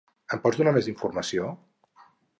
[0.35, 1.53] Em pots donar més informació?